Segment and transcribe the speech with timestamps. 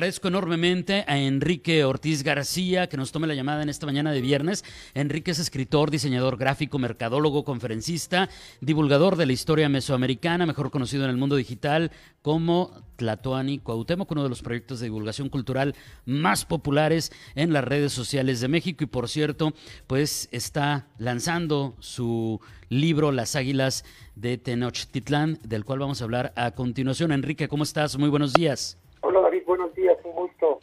[0.00, 4.22] Agradezco enormemente a Enrique Ortiz García que nos tome la llamada en esta mañana de
[4.22, 4.64] viernes.
[4.94, 8.30] Enrique es escritor, diseñador gráfico, mercadólogo, conferencista,
[8.62, 11.90] divulgador de la historia mesoamericana, mejor conocido en el mundo digital
[12.22, 15.74] como Tlatoani Cuauhtémoc, uno de los proyectos de divulgación cultural
[16.06, 19.52] más populares en las redes sociales de México y por cierto,
[19.86, 22.40] pues está lanzando su
[22.70, 27.12] libro Las Águilas de Tenochtitlán, del cual vamos a hablar a continuación.
[27.12, 27.98] Enrique, ¿cómo estás?
[27.98, 28.79] Muy buenos días.
[29.60, 30.58] Buenos días, un gusto.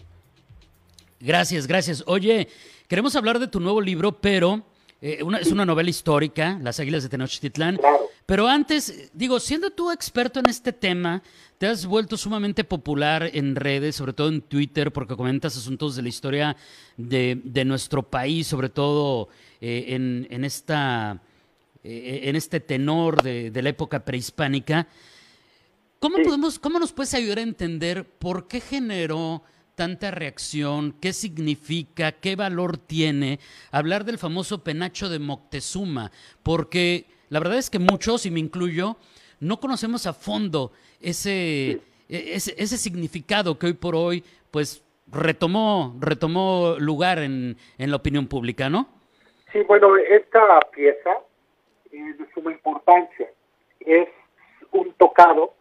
[1.19, 2.03] Gracias, gracias.
[2.07, 2.47] Oye,
[2.87, 4.63] queremos hablar de tu nuevo libro, pero
[5.01, 7.77] eh, una, es una novela histórica, Las Águilas de Tenochtitlán.
[7.77, 8.09] Claro.
[8.25, 11.21] Pero antes, digo, siendo tú experto en este tema,
[11.59, 16.01] te has vuelto sumamente popular en redes, sobre todo en Twitter, porque comentas asuntos de
[16.01, 16.57] la historia
[16.97, 19.29] de, de nuestro país, sobre todo
[19.61, 21.21] eh, en, en, esta,
[21.83, 24.87] eh, en este tenor de, de la época prehispánica.
[25.99, 26.23] ¿Cómo, Sí.
[26.23, 29.41] podemos, ¿Cómo nos puedes ayudar a entender por qué generó
[29.75, 30.93] tanta reacción?
[31.01, 32.11] ¿Qué significa?
[32.11, 33.39] ¿Qué valor tiene
[33.71, 36.11] hablar del famoso penacho de Moctezuma?
[36.43, 38.97] Porque la verdad es que muchos, y me incluyo,
[39.39, 45.95] no conocemos a fondo ese, e- ese, ese significado que hoy por hoy pues retomó,
[45.99, 48.87] retomó lugar en, en la opinión pública, ¿no?
[49.51, 51.11] Sí, bueno, esta pieza
[51.91, 53.27] es de suma importancia.
[53.79, 54.09] Es
[54.71, 55.53] un tocado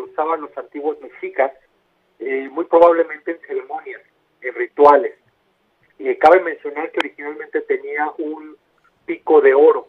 [0.00, 1.52] usaban los antiguos mexicas,
[2.18, 4.00] eh, muy probablemente en ceremonias,
[4.40, 5.14] en rituales.
[5.98, 8.56] Eh, cabe mencionar que originalmente tenía un
[9.06, 9.88] pico de oro,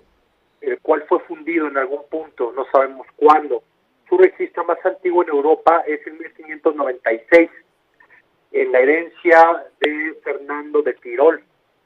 [0.61, 3.63] el cual fue fundido en algún punto, no sabemos cuándo.
[4.09, 7.49] Su registro más antiguo en Europa es en 1596,
[8.51, 11.43] en la herencia de Fernando de Tirol,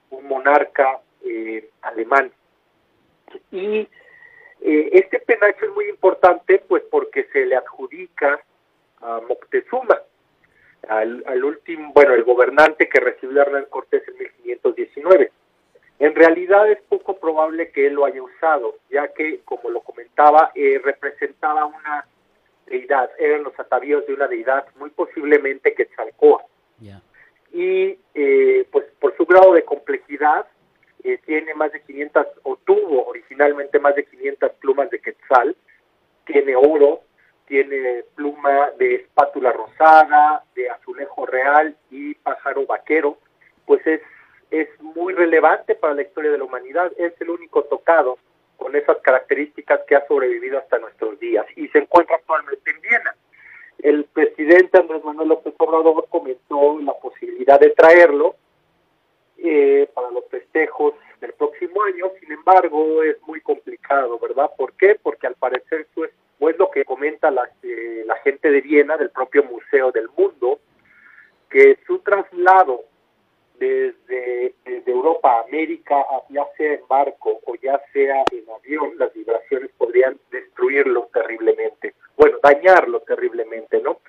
[0.10, 2.32] un monarca eh, alemán.
[3.52, 3.88] Y
[4.68, 8.40] eh, este penacho es muy importante pues porque se le adjudica
[9.02, 10.02] a Moctezuma,
[10.90, 15.32] al, al último, bueno, el gobernante que recibió a Hernán Cortés en 1519.
[16.00, 20.52] En realidad es poco probable que él lo haya usado, ya que, como lo comentaba,
[20.54, 22.06] eh, representaba una
[22.68, 26.46] deidad, eran los atavíos de una deidad, muy posiblemente Quetzalcóatl
[26.80, 27.02] Ya.
[27.54, 30.46] y eh, pues por su grado de complejidad
[31.14, 35.56] eh, tiene más de 500 o tuvo originalmente más de 500 plumas de quetzal,
[36.26, 37.02] tiene oro,
[37.48, 43.18] tiene pluma de espátula rosada, de azulejo real y pájaro vaquero,
[43.66, 44.02] pues es
[44.52, 48.18] es muy relevante para la historia de la humanidad, es el único tocado
[48.56, 53.16] con esas características que ha sobrevivido hasta nuestros días y se encuentra actualmente en Viena.
[53.80, 58.36] El presidente Andrés Manuel López Obrador comentó la posibilidad de traerlo
[59.38, 64.52] eh, para los festejos del próximo año, sin embargo es muy complicado, ¿verdad?
[64.58, 64.98] ¿Por qué?
[65.02, 68.62] Porque al parecer eso es, o es lo que comenta la, eh, la gente de
[68.62, 70.60] Viena, del propio Museo del Mundo,
[71.50, 72.84] que su traslado
[73.60, 79.14] desde, desde Europa a América, ya sea en barco o ya sea en avión, las
[79.14, 84.00] vibraciones podrían destruirlo terriblemente, bueno, dañarlo terriblemente, ¿no?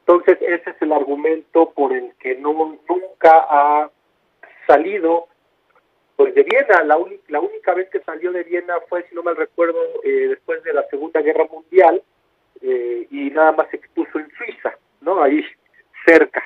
[0.00, 3.90] Entonces, ese es el argumento por el que no nunca ha
[4.68, 5.26] salido
[6.14, 6.84] pues de Viena.
[6.84, 6.96] La,
[7.28, 10.72] la única vez que salió de Viena fue, si no mal recuerdo, eh, después de
[10.72, 12.02] la Segunda Guerra Mundial
[12.60, 15.22] eh, y nada más se expuso en Suiza, ¿no?
[15.22, 15.42] Ahí
[16.06, 16.42] cerca.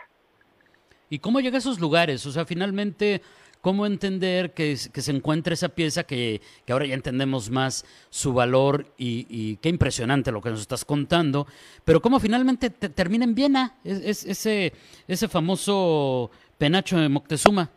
[1.11, 2.25] ¿Y cómo llega a esos lugares?
[2.27, 3.21] O sea, finalmente,
[3.61, 6.41] ¿cómo entender que, se encuentra esa pieza que,
[6.71, 11.47] ahora ya entendemos más su valor y, y qué impresionante lo que nos estás contando?
[11.85, 14.73] Pero cómo finalmente te- termina en Viena es, es- ese,
[15.09, 17.71] ese famoso penacho de Moctezuma.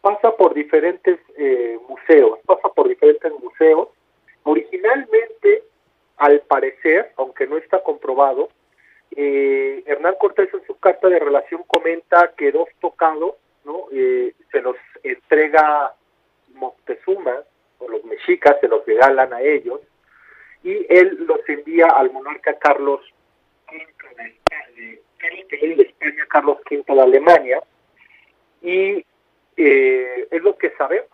[0.00, 3.88] Pasa por diferentes eh, museos, pasa por diferentes museos.
[4.44, 5.64] Originalmente,
[6.16, 8.48] al parecer, aunque no está comprobado,
[9.16, 13.34] eh, Hernán Cortés en su carta de relación comenta que dos tocados,
[13.64, 13.86] ¿no?
[13.92, 15.94] Eh, se los entrega
[16.54, 17.42] Moctezuma,
[17.78, 19.80] o los mexicas se los regalan a ellos,
[20.62, 23.00] y él los envía al monarca Carlos
[23.70, 23.86] V
[25.48, 27.62] de España, Carlos V de Alemania,
[28.62, 29.04] y
[29.58, 31.10] eh, es lo que sabemos,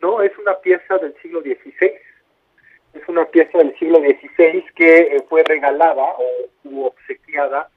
[0.00, 0.22] ¿no?
[0.22, 1.92] Es una pieza del siglo XVI,
[2.94, 6.24] es una pieza del siglo XVI que eh, fue regalada o
[6.64, 7.68] u obsequiada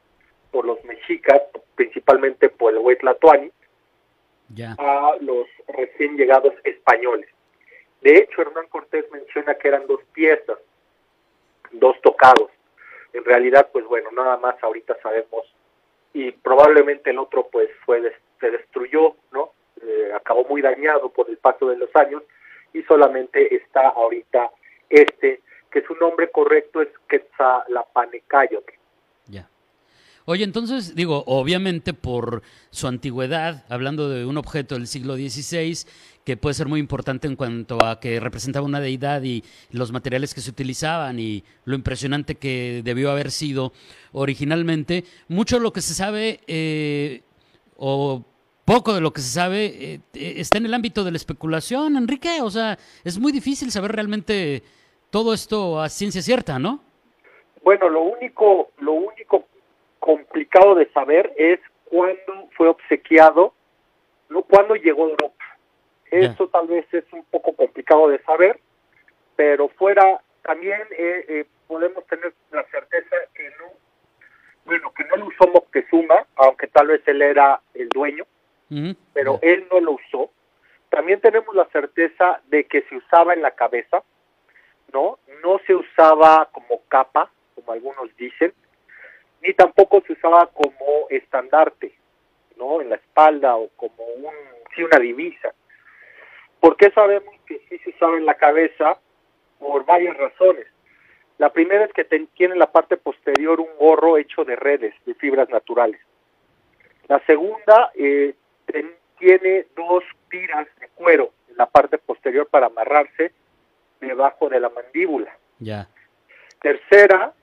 [0.51, 1.41] por los mexicas,
[1.75, 3.51] principalmente por el Huetlatoani,
[4.55, 4.75] Ya.
[4.79, 7.27] a los recién llegados españoles.
[8.01, 10.57] De hecho, Hernán Cortés menciona que eran dos piezas,
[11.71, 12.49] dos tocados.
[13.13, 15.53] En realidad, pues bueno, nada más ahorita sabemos
[16.13, 19.51] y probablemente el otro pues fue des- se destruyó, ¿no?
[19.81, 22.23] Eh, acabó muy dañado por el paso de los años
[22.73, 24.51] y solamente está ahorita
[24.89, 25.41] este,
[25.71, 28.73] que su nombre correcto es Quetzalapanecayotl.
[29.27, 29.49] Ya.
[30.25, 35.87] Oye, entonces, digo, obviamente por su antigüedad, hablando de un objeto del siglo XVI,
[36.25, 40.33] que puede ser muy importante en cuanto a que representaba una deidad y los materiales
[40.33, 43.71] que se utilizaban y lo impresionante que debió haber sido
[44.11, 47.21] originalmente, mucho de lo que se sabe eh,
[47.77, 48.25] o
[48.67, 52.41] poco de lo que se sabe eh, está en el ámbito de la especulación, Enrique.
[52.41, 54.61] O sea, es muy difícil saber realmente
[55.09, 56.81] todo esto a ciencia cierta, ¿no?
[57.63, 59.45] Bueno, lo único, lo único
[59.99, 63.53] complicado de saber es cuándo fue obsequiado,
[64.29, 65.45] no cuándo llegó a Europa.
[66.11, 68.59] Eso tal vez es un poco complicado de saber,
[69.37, 73.65] pero fuera también eh, eh, podemos tener la certeza que no,
[74.65, 78.25] bueno, que no lo usó Moctezuma, aunque tal vez él era el dueño,
[79.13, 80.31] pero él no lo usó.
[80.89, 84.03] También tenemos la certeza de que se usaba en la cabeza,
[84.93, 85.19] ¿no?
[85.43, 88.53] No se usaba como capa, como algunos dicen,
[89.41, 91.93] ni tampoco se usaba como estandarte,
[92.57, 92.81] ¿no?
[92.81, 94.33] En la espalda o como un,
[94.75, 95.53] sí, una divisa.
[96.59, 98.99] ¿Por qué sabemos que sí se usaba en la cabeza?
[99.59, 100.67] Por varias razones.
[101.37, 105.13] La primera es que tiene en la parte posterior un gorro hecho de redes, de
[105.15, 106.01] fibras naturales.
[107.07, 108.33] La segunda, eh,
[109.19, 113.31] tiene dos tiras de cuero en la parte posterior para amarrarse
[113.99, 115.35] debajo de la mandíbula.
[115.59, 115.87] Ya.
[116.61, 117.33] Tercera,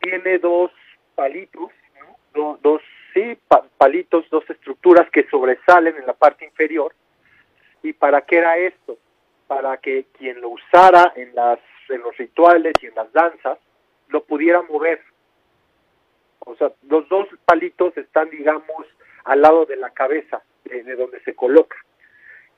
[0.00, 0.70] tiene dos
[1.14, 1.70] palitos,
[2.34, 2.82] dos,
[3.12, 3.38] sí,
[3.76, 6.94] palitos, dos estructuras que sobresalen en la parte inferior.
[7.82, 8.98] ¿Y para qué era esto?
[9.46, 13.58] Para que quien lo usara en, las, en los rituales y en las danzas
[14.08, 15.00] lo pudiera mover.
[16.40, 18.86] O sea, los dos palitos están, digamos,
[19.24, 21.76] al lado de la cabeza, de, donde se coloca.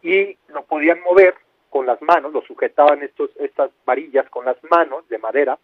[0.02, 1.34] Y lo podían mover
[1.68, 5.58] con las manos, lo sujetaban estos, estas varillas con las manos de madera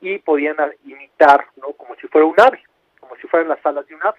[0.00, 1.72] y podían imitar, ¿no?
[1.72, 2.62] Como si fuera un ave,
[3.00, 4.18] como si fueran las alas de un ave.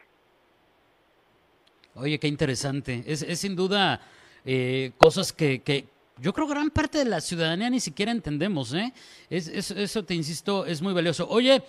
[1.95, 3.04] Oye, qué interesante.
[3.06, 4.01] Es, es sin duda
[4.46, 5.86] eh, cosas que, que,
[6.18, 8.94] yo creo gran parte de la ciudadanía ni siquiera entendemos, ¿eh?
[9.30, 11.28] Es, eso te insisto, es muy valioso.
[11.30, 11.62] Oye,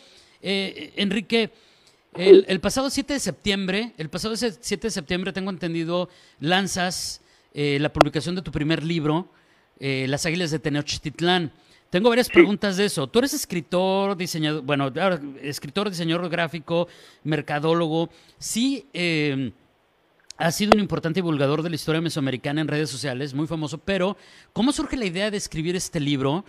[0.43, 1.51] eh, Enrique,
[2.17, 6.09] el, pasado 7 de septiembre, el pasado 7 de septiembre, tengo entendido,
[6.41, 7.21] lanzas
[7.53, 9.29] eh, la publicación de tu primer libro,
[9.81, 11.53] eh, Las Águilas de Tenochtitlán.
[11.91, 13.07] Tengo varias preguntas de eso.
[13.07, 14.93] Tú eres escritor, diseñador, bueno,
[15.43, 16.89] escritor, diseñador gráfico,
[17.23, 18.11] mercadólogo.
[18.39, 19.53] Sí, eh,
[20.37, 24.17] has sido un importante divulgador de la historia mesoamericana en redes sociales, muy famoso, pero
[24.53, 26.45] ¿cómo surge la idea de escribir este libro?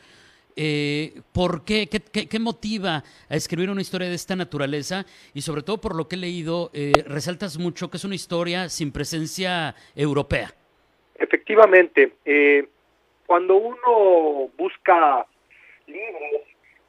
[0.55, 1.87] Eh, ¿Por qué?
[1.89, 2.39] qué?
[2.39, 5.05] motiva a escribir una historia de esta naturaleza?
[5.33, 8.69] Y sobre todo por lo que he leído, eh, resaltas mucho que es una historia
[8.69, 10.53] sin presencia europea.
[11.15, 12.67] Efectivamente, eh,
[13.25, 15.25] cuando uno busca
[15.87, 16.41] libros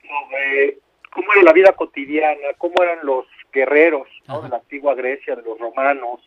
[0.03, 0.79] sobre
[1.11, 4.07] cómo era la vida cotidiana, cómo eran los guerreros
[4.43, 6.21] de la antigua Grecia, de los romanos,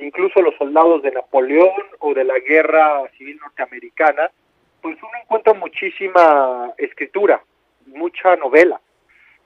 [0.00, 4.30] incluso los soldados de Napoleón o de la guerra civil norteamericana,
[4.80, 7.42] pues uno encuentra muchísima escritura,
[7.86, 8.80] mucha novela,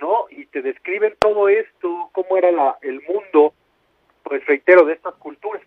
[0.01, 0.27] ¿no?
[0.31, 3.55] Y te describen todo esto, cómo era la, el mundo,
[4.23, 5.63] pues reitero, de estas culturas.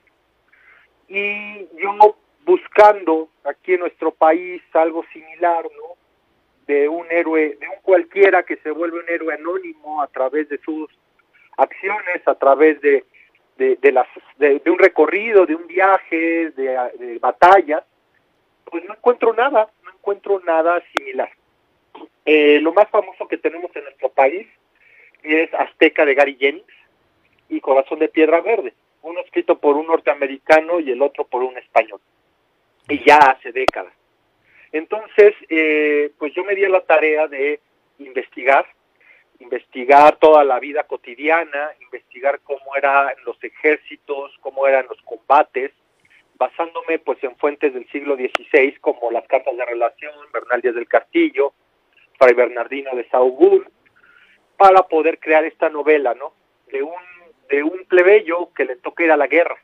[1.08, 5.96] Y yo buscando aquí en nuestro país algo similar, ¿no?
[6.66, 10.58] De un héroe, de un cualquiera que se vuelve un héroe anónimo a través de
[10.60, 10.90] sus
[11.58, 13.06] acciones, a través de,
[13.58, 14.08] de, las,
[14.38, 17.84] de, un recorrido, de un viaje, de, de batallas,
[18.70, 21.30] pues no encuentro nada, no encuentro nada similar.
[22.26, 24.48] Eh, lo más famoso que tenemos en nuestro país
[25.24, 26.66] es Azteca de Gary Jennings
[27.50, 31.58] y Corazón de Piedra Verde, uno escrito por un norteamericano y el otro por un
[31.58, 32.02] español,
[32.90, 33.94] y ya hace décadas.
[34.72, 37.62] Entonces, eh, pues yo me di la tarea de
[38.00, 38.66] investigar,
[39.40, 45.72] investigar toda la vida cotidiana, investigar cómo eran los ejércitos, cómo eran los combates,
[46.38, 50.88] basándome pues en fuentes del siglo XVI como las cartas de relación, Bernal Díaz del
[50.88, 51.54] Castillo,
[52.18, 53.66] Fray Bernardino de Saugún,
[54.58, 56.34] para poder crear esta novela, ¿no?
[56.72, 56.94] De un,
[57.50, 59.58] de un plebeyo que le toca ir a la guerra,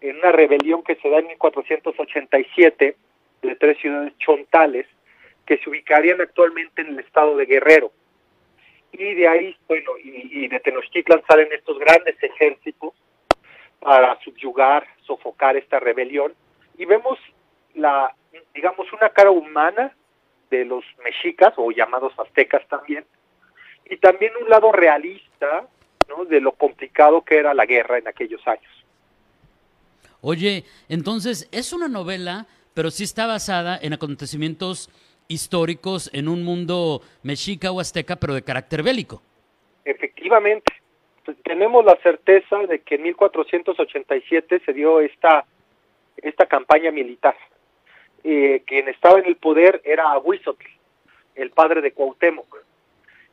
[0.00, 2.96] en una rebelión que se da en 1487
[3.42, 4.86] de tres ciudades chontales
[5.46, 7.92] que se ubicarían actualmente en el estado de Guerrero.
[8.92, 12.92] Y de ahí, bueno, y de Tenochtitlan salen estos grandes ejércitos
[13.82, 16.32] para subyugar, sofocar esta rebelión
[16.78, 17.18] y vemos
[17.74, 18.14] la,
[18.54, 19.94] digamos, una cara humana
[20.50, 23.04] de los mexicas o llamados aztecas también
[23.90, 25.66] y también un lado realista
[26.08, 26.24] ¿no?
[26.24, 28.70] de lo complicado que era la guerra en aquellos años.
[30.20, 34.90] Oye, entonces es una novela, pero sí está basada en acontecimientos
[35.26, 39.22] históricos en un mundo mexica o azteca, pero de carácter bélico.
[39.84, 40.72] Efectivamente,
[41.42, 45.44] tenemos la certeza de que en 1487 se dio esta,
[46.16, 47.36] esta campaña militar.
[48.24, 50.66] Eh, quien estaba en el poder era Huizotl,
[51.34, 52.64] el padre de Cuauhtémoc.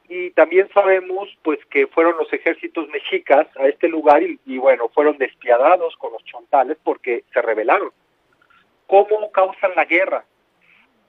[0.08, 4.90] Y también sabemos pues que fueron los ejércitos mexicas a este lugar y, y bueno,
[4.90, 7.92] fueron despiadados con los chontales porque se rebelaron.
[8.88, 10.26] ¿Cómo causan la guerra?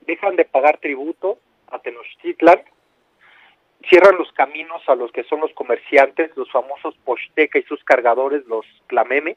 [0.03, 2.61] Dejan de pagar tributo a Tenochtitlan,
[3.89, 8.47] cierran los caminos a los que son los comerciantes, los famosos Posteca y sus cargadores,
[8.47, 9.37] los Tlameme,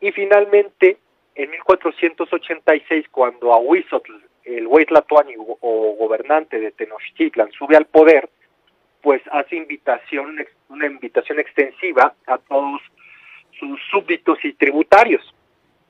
[0.00, 0.98] y finalmente
[1.34, 4.12] en 1486 cuando Ahuizotl,
[4.44, 8.28] el Huitlatoani o gobernante de Tenochtitlan sube al poder,
[9.02, 12.80] pues hace invitación, una invitación extensiva a todos
[13.58, 15.34] sus súbditos y tributarios,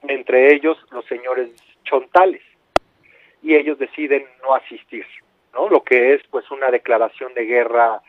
[0.02, 1.50] entre ellos los señores
[1.85, 2.42] chontales,
[3.42, 5.07] y ellos deciden no asistir,
[5.54, 5.69] ¿no?
[5.69, 8.02] Lo que es pues una declaración de guerra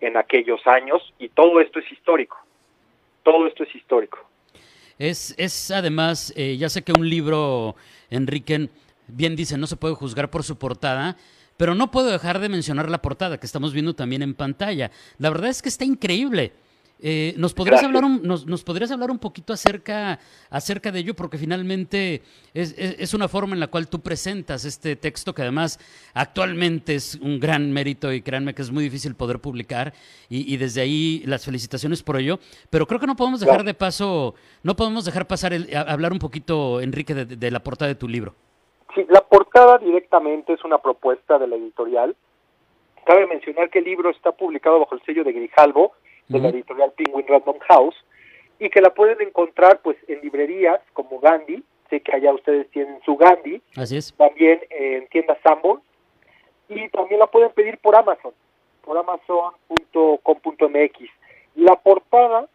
[0.00, 2.36] en aquellos años y todo esto es histórico.
[3.22, 4.18] Todo esto es histórico.
[4.98, 7.76] Es, es además, eh, ya sé que un libro,
[8.10, 8.68] Enrique,
[9.06, 11.16] bien dice, no se puede juzgar por su portada,
[11.56, 14.90] pero no puedo dejar de mencionar la portada que estamos viendo también en pantalla.
[15.18, 16.52] La verdad es que está increíble.
[17.00, 20.18] Eh, ¿nos, podrías hablar un, nos, nos, podrías hablar un poquito acerca,
[20.50, 21.14] acerca de ello?
[21.14, 22.22] Porque finalmente
[22.54, 25.78] es, es, es, una forma en la cual tú presentas este texto que además
[26.12, 29.92] actualmente es un gran mérito y créanme que es muy difícil poder publicar
[30.28, 32.40] y, y desde ahí las felicitaciones por ello.
[32.68, 36.12] Pero creo que no podemos dejar de paso, no podemos dejar pasar el, a, hablar
[36.12, 38.34] un poquito, Enrique, de, de la portada de tu libro.
[38.94, 42.16] Sí, la portada directamente es una propuesta de la editorial.
[43.06, 45.92] Cabe mencionar que el libro está publicado bajo el sello de Grijalvo,
[46.28, 47.96] de la editorial Penguin Random House
[48.58, 53.00] y que la pueden encontrar pues en librerías como Gandhi, sé que allá ustedes tienen
[53.04, 54.12] su Gandhi, Así es.
[54.14, 55.80] también en tiendas Sanborn
[56.68, 58.32] y también la pueden pedir por Amazon,
[58.84, 61.10] por amazon.com.mx.
[61.54, 62.46] La portada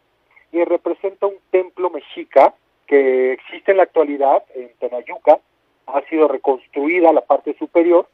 [0.51, 2.53] eh, representa un templo mexica
[2.85, 5.39] que existe en la actualidad en Tenayuca,
[5.87, 8.07] ha sido reconstruida la parte superior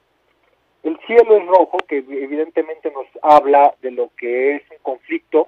[0.83, 5.47] el cielo es rojo, que evidentemente nos habla de lo que es un conflicto,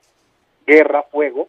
[0.65, 1.47] guerra, fuego.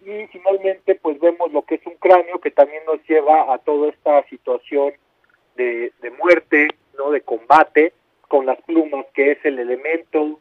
[0.00, 3.88] Y finalmente, pues vemos lo que es un cráneo que también nos lleva a toda
[3.90, 4.92] esta situación
[5.56, 7.92] de, de muerte, no, de combate,
[8.26, 10.40] con las plumas, que es el elemento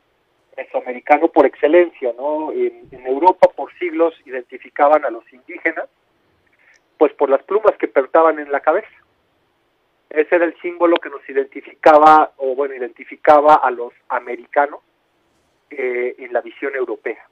[0.56, 2.52] mesoamericano por excelencia, ¿no?
[2.52, 5.88] En, en Europa por siglos identificaban a los indígenas,
[6.98, 8.90] pues por las plumas que portaban en la cabeza
[10.10, 14.80] ese era el símbolo que nos identificaba, o bueno, identificaba a los americanos
[15.70, 17.28] eh, en la visión europea.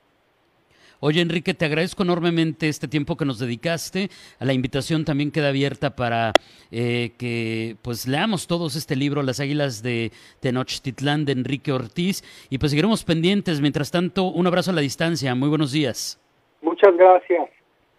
[1.02, 4.10] Oye, Enrique, te agradezco enormemente este tiempo que nos dedicaste.
[4.40, 6.32] La invitación también queda abierta para
[6.72, 12.58] eh, que pues leamos todos este libro, Las Águilas de Tenochtitlán, de Enrique Ortiz, y
[12.58, 13.62] pues seguiremos pendientes.
[13.62, 15.36] Mientras tanto, un abrazo a la distancia.
[15.36, 16.20] Muy buenos días.
[16.62, 17.50] Muchas gracias.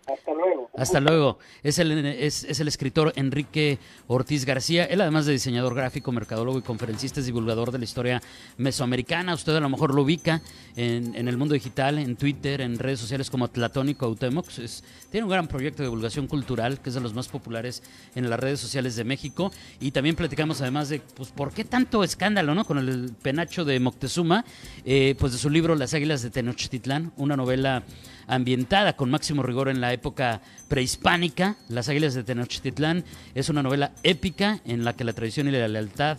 [0.06, 0.70] Hasta luego.
[0.76, 1.38] Hasta luego.
[1.62, 4.84] Es el, es, el escritor Enrique Ortiz García.
[4.84, 8.22] Él, además de diseñador gráfico, mercadólogo y conferencista, es divulgador de la historia
[8.56, 9.34] mesoamericana.
[9.34, 10.42] Usted a lo mejor lo ubica
[10.76, 14.60] en, en el mundo digital, en Twitter, en redes sociales como Tlatónico Autemox.
[14.60, 17.82] Es, tiene un gran proyecto de divulgación cultural que es de los más populares
[18.14, 19.50] en las redes sociales de México.
[19.80, 22.64] Y también platicamos, además, de pues, por qué tanto escándalo ¿no?
[22.64, 24.44] con el penacho de Moctezuma,
[24.84, 27.82] eh, pues de su libro Las Águilas de Tenochtitlán, una novela
[28.26, 31.56] ambientada con máximo rigor en la época prehispánica.
[31.68, 35.68] Las Águilas de Tenochtitlán es una novela épica en la que la tradición y la
[35.68, 36.18] lealtad,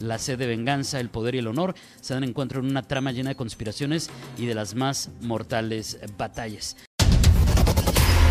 [0.00, 3.12] la sed de venganza, el poder y el honor se dan encuentro en una trama
[3.12, 6.76] llena de conspiraciones y de las más mortales batallas.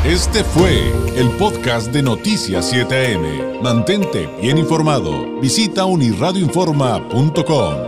[0.05, 3.61] Este fue el podcast de Noticias 7am.
[3.61, 5.39] Mantente bien informado.
[5.41, 7.86] Visita unirradioinforma.com.